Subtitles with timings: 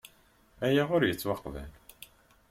[0.65, 1.71] Aya ur yettwaqbal.